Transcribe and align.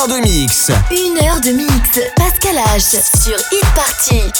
heure 0.00 0.08
de 0.08 0.22
mix. 0.22 0.70
Une 0.90 1.26
heure 1.26 1.40
de 1.40 1.50
mix. 1.50 2.00
Pascal 2.16 2.58
sur 2.80 3.36
Hit 3.52 3.66
Party. 3.74 4.39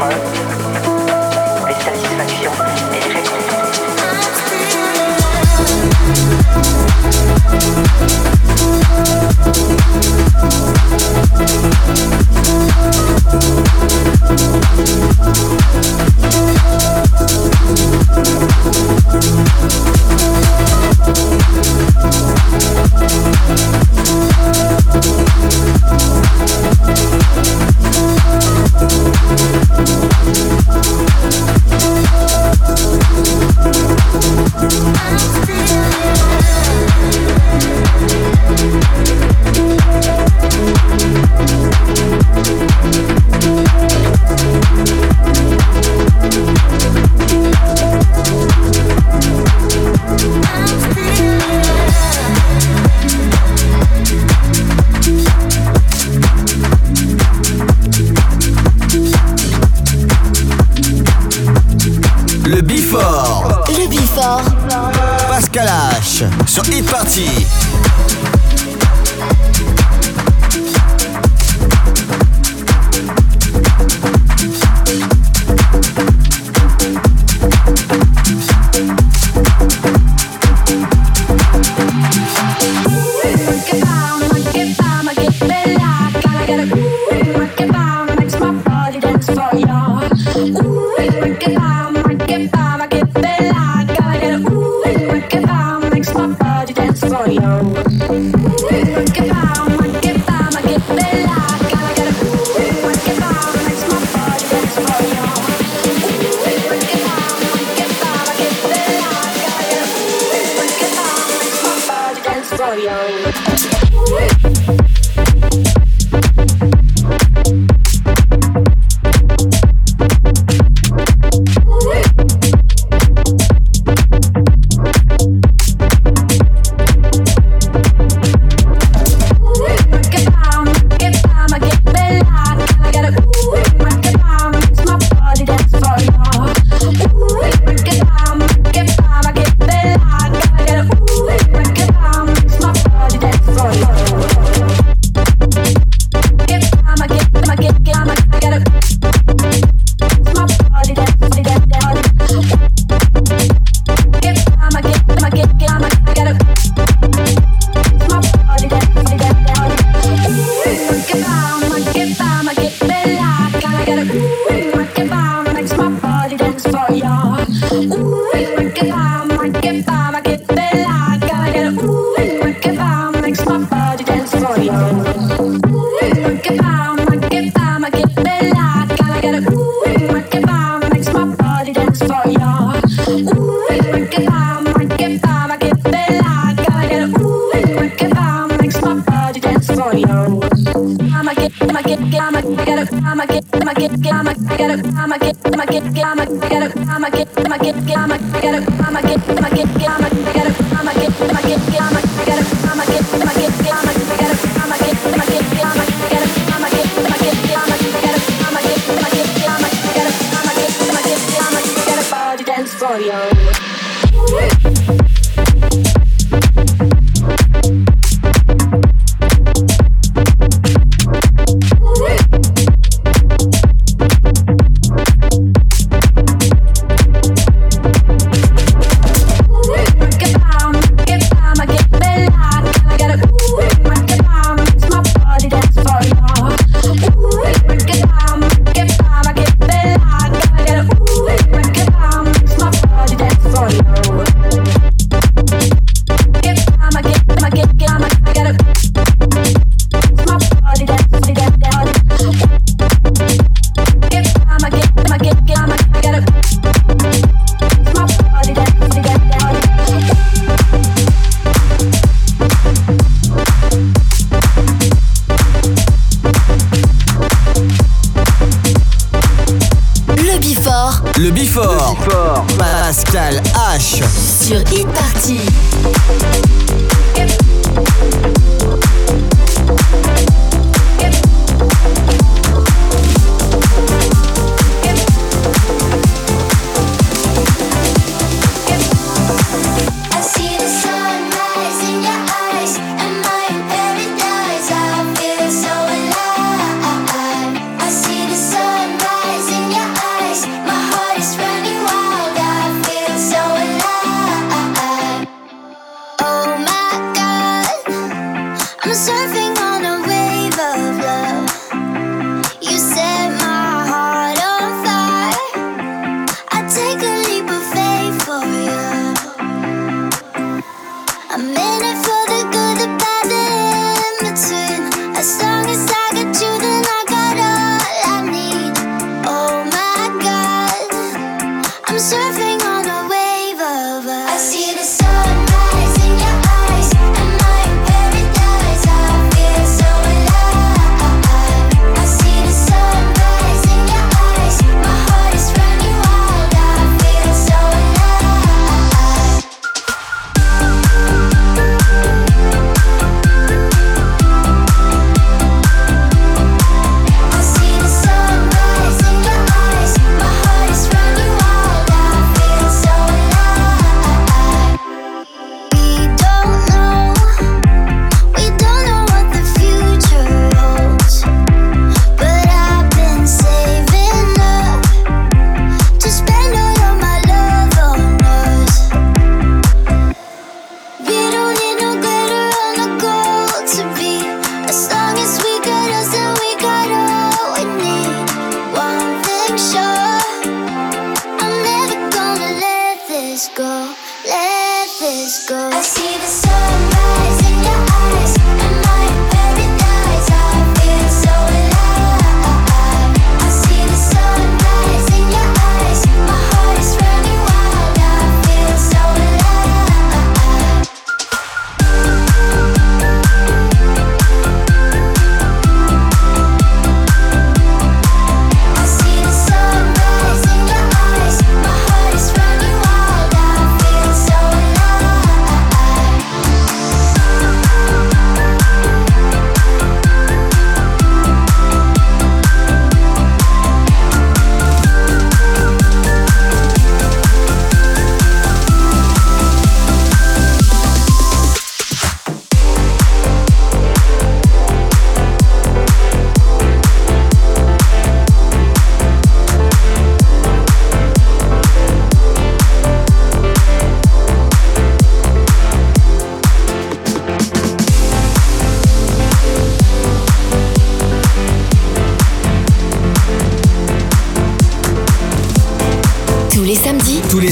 Les 0.00 1.74
satisfactions 1.74 2.52
et 2.94 3.00
les 3.06 3.14
récompenses. 3.14 3.80
For 30.32 30.54
you. 30.54 30.60
记。 67.10 67.49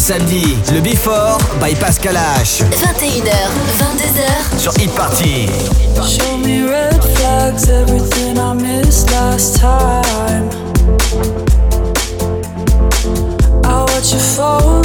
samedi, 0.08 0.56
le 0.72 0.80
Before 0.80 1.36
by 1.60 1.74
Pascal 1.74 2.16
H. 2.16 2.62
21h, 2.62 3.28
22h 3.78 4.58
sur 4.58 4.72
Hit 4.78 4.90
Party. 4.92 5.46
Show 5.96 6.38
me 6.38 6.66
red 6.66 7.04
flags, 7.14 7.68
everything 7.68 8.38
I 8.38 8.54
missed 8.54 9.10
last 9.10 9.60
time. 9.60 10.48
I 13.64 13.82
watch 13.82 14.14
you 14.14 14.18
fall. 14.18 14.77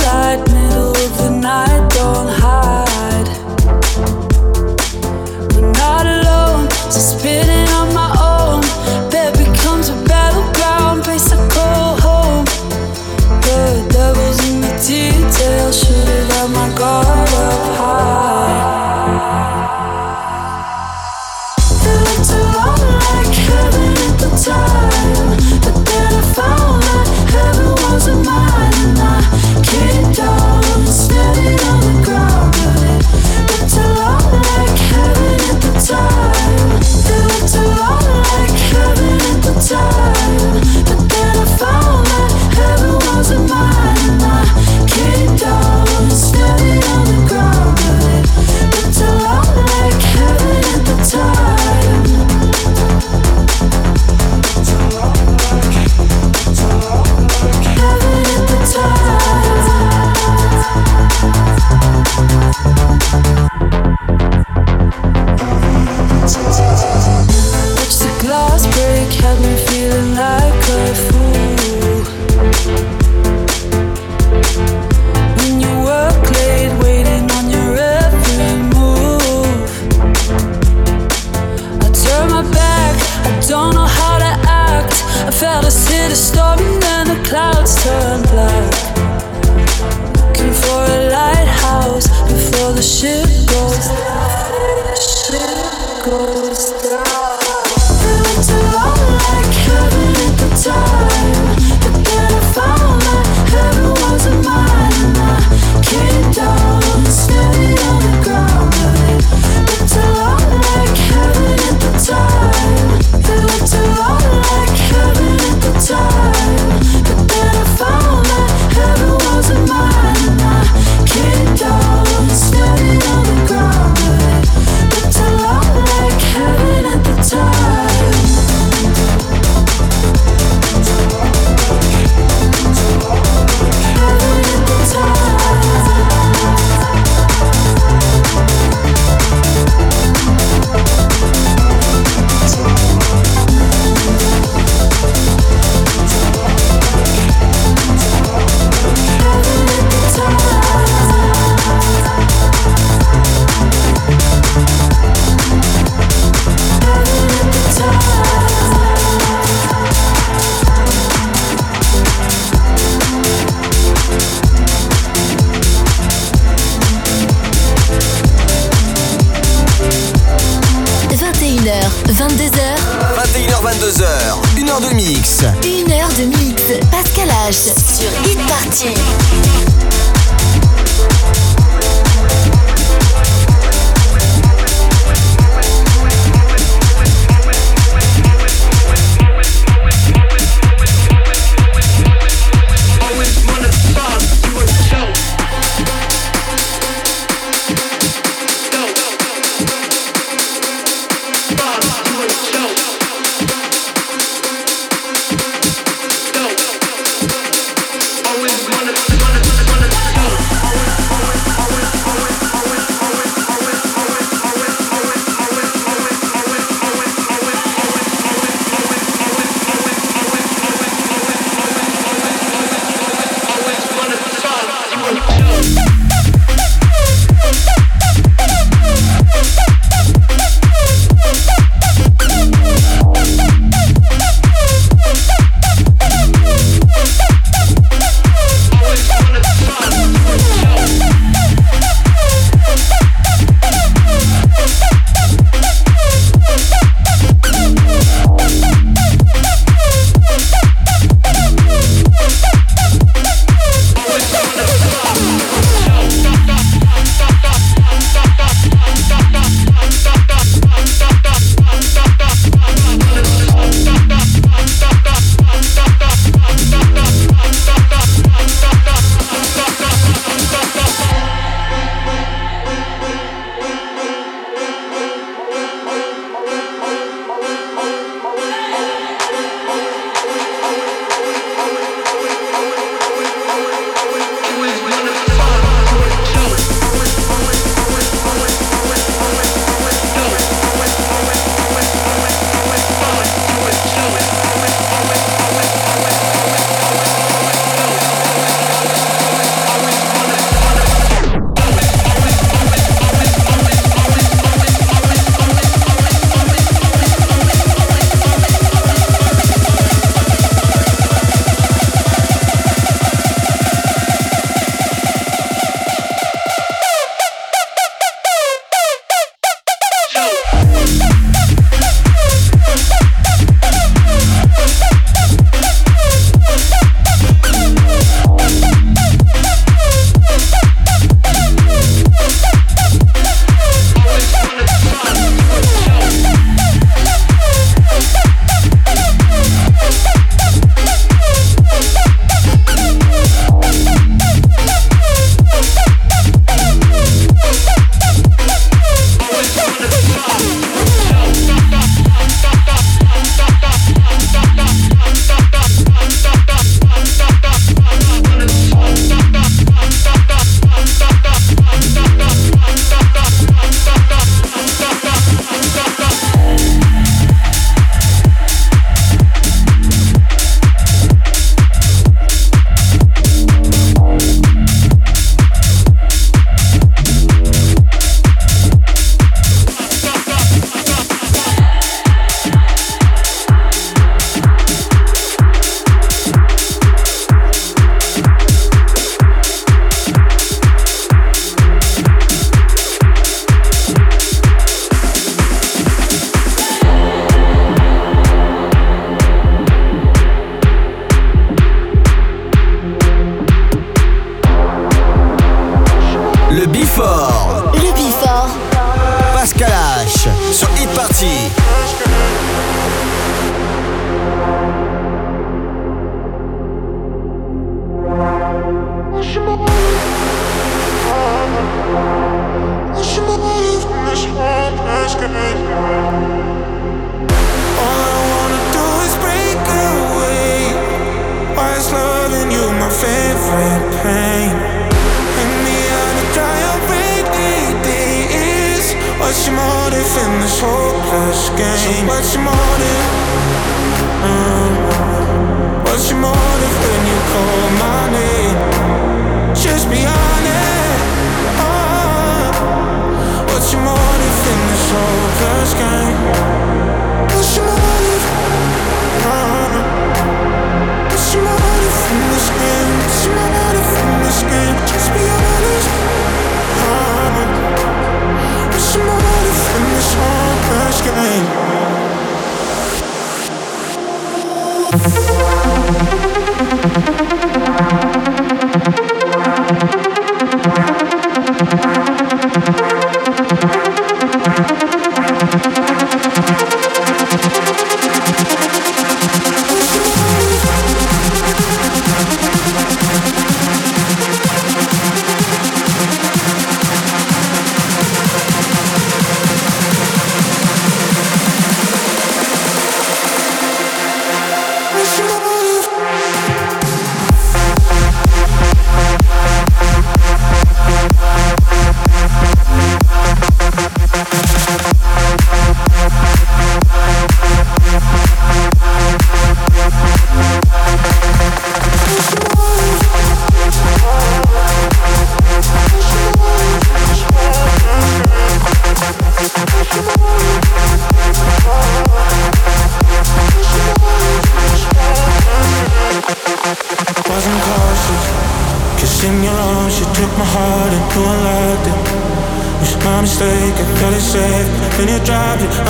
H 177.53 177.55
sur 177.55 178.09
Hit 178.25 178.39
Party. 178.47 179.42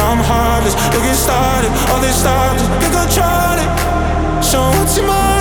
I'm 0.04 0.20
heartless. 0.20 0.76
We're 0.94 1.16
started, 1.16 1.72
all 1.92 2.02
this 2.02 2.22
time, 2.24 2.58
just 2.58 2.72
think 2.82 2.96
I'm 2.96 3.10
trying. 3.10 4.44
So 4.44 4.60
what's 4.78 4.98
your 4.98 5.08
mind? 5.08 5.33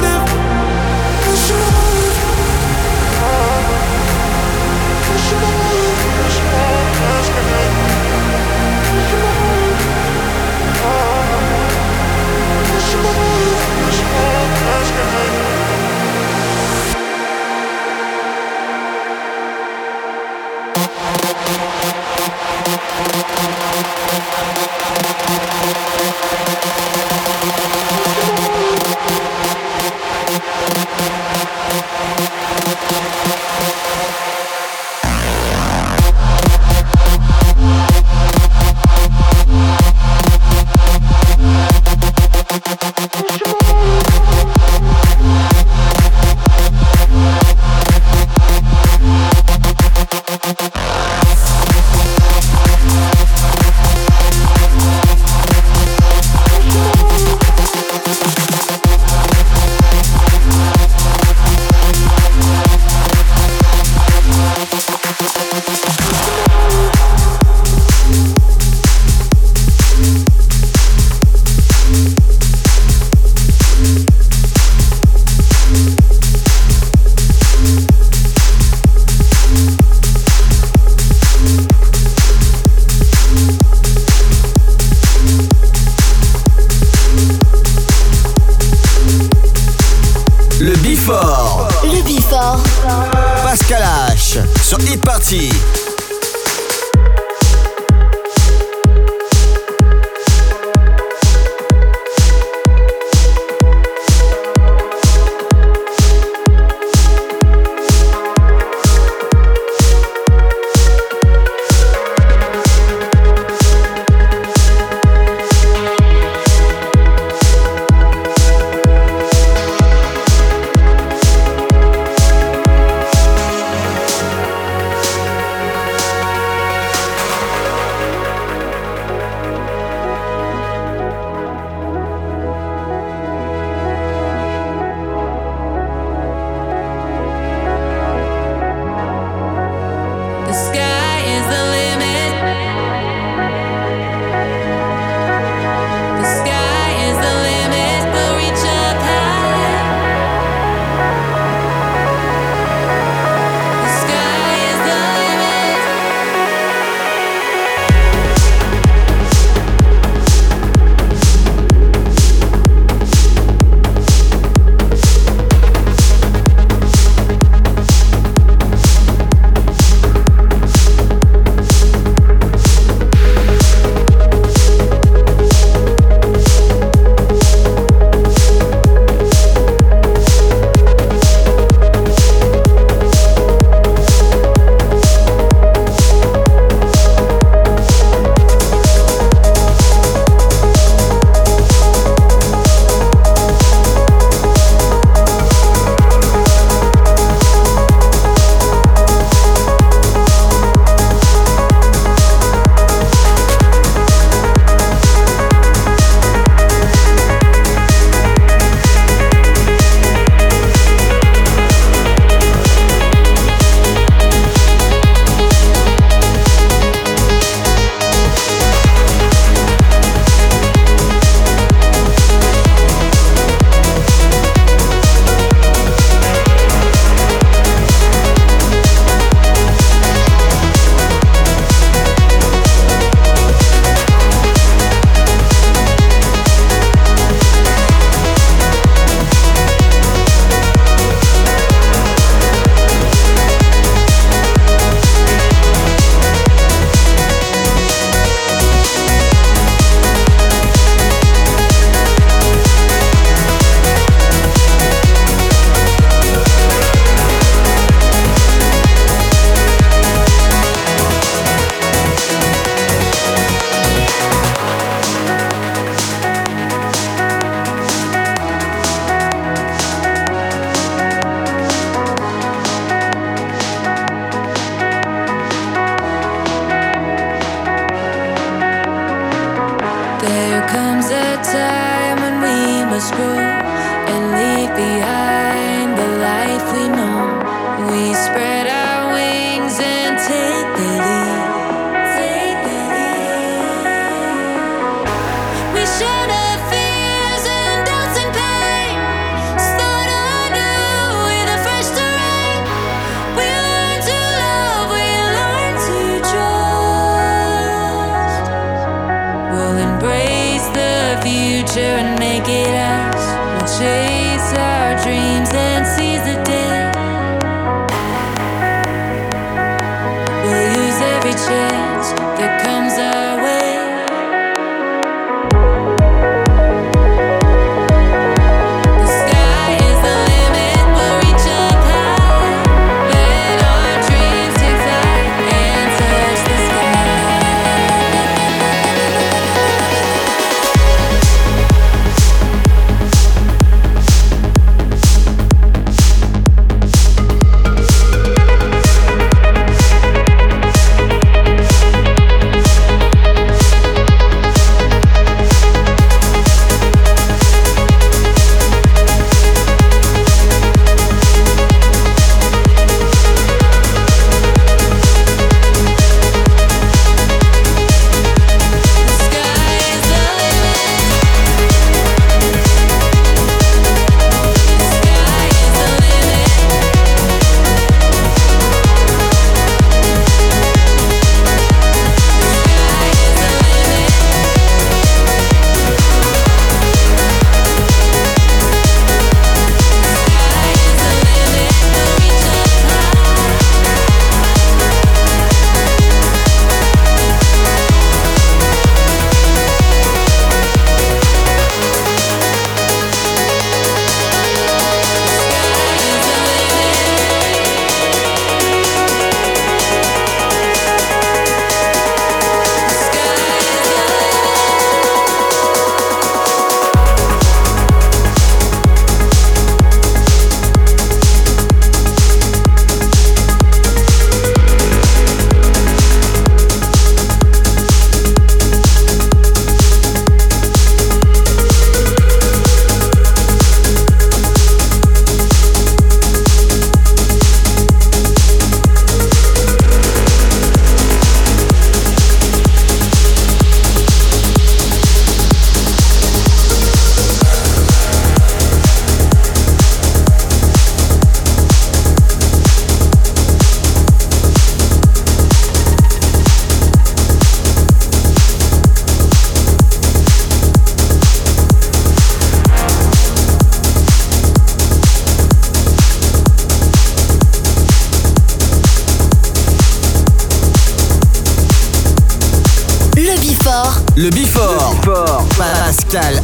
Sur 476.13 476.42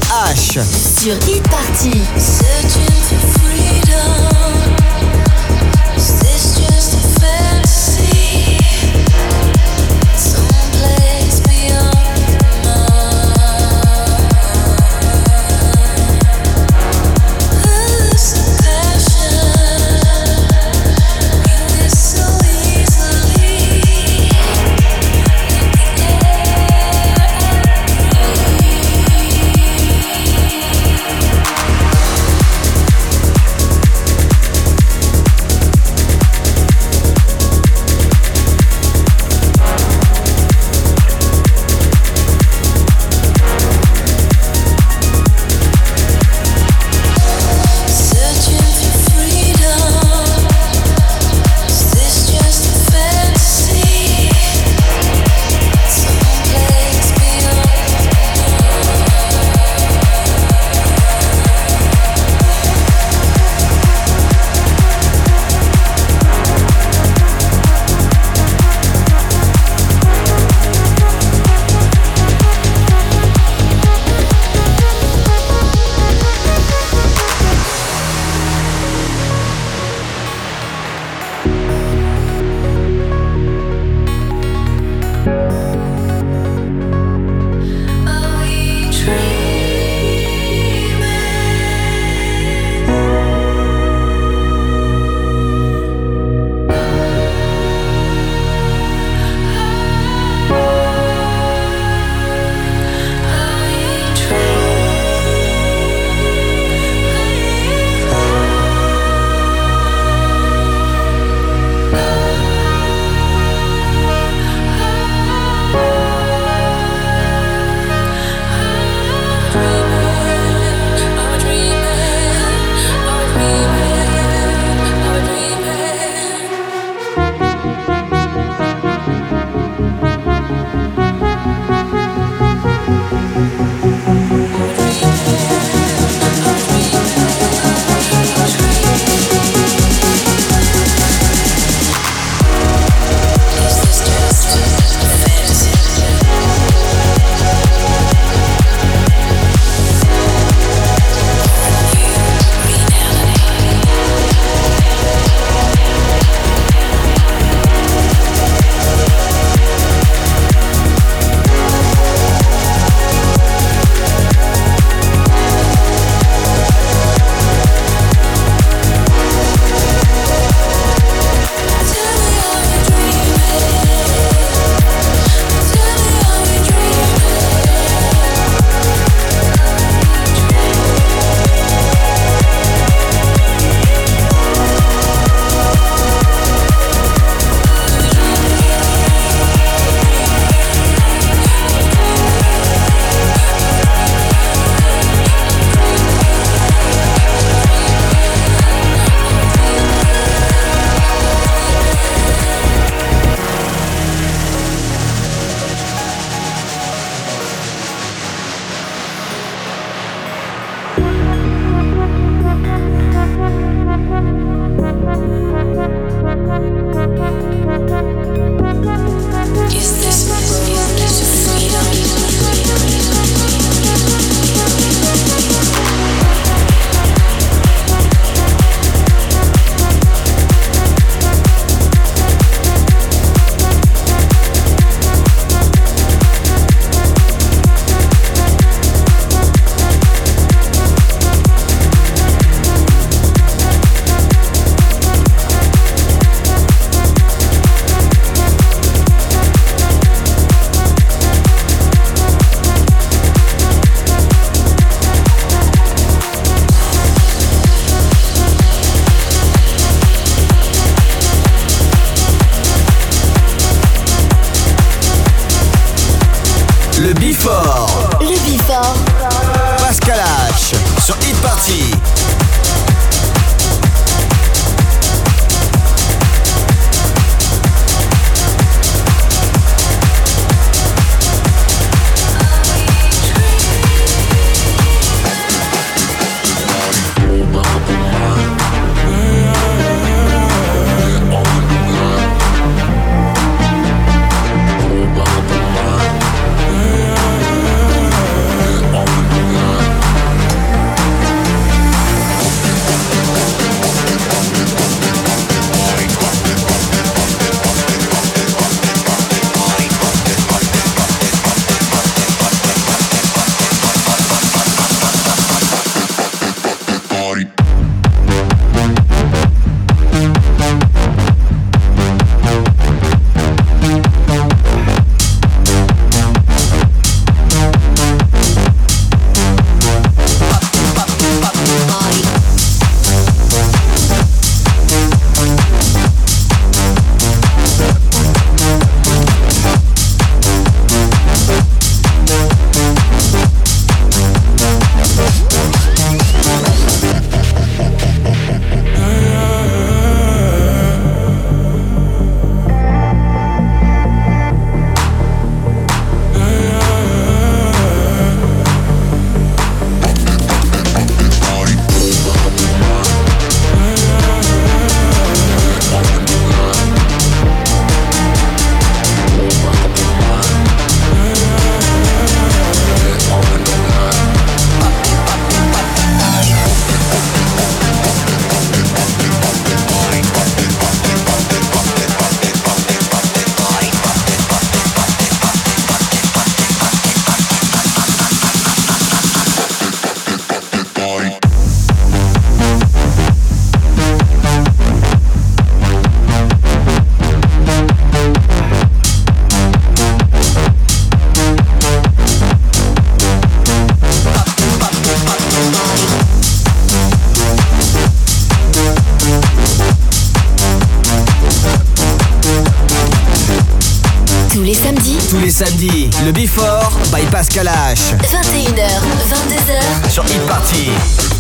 Sur 420.18 420.24
Hit 420.26 421.37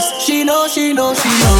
She 0.00 0.44
know, 0.44 0.66
she 0.66 0.94
know, 0.94 1.12
she 1.12 1.28
know. 1.28 1.59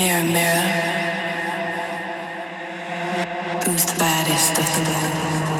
Mirror, 0.00 0.24
mirror, 0.32 0.62
who's 3.66 3.84
the 3.84 3.98
baddest 3.98 4.58
of 4.58 4.64
the 4.74 4.90
world? 4.90 5.59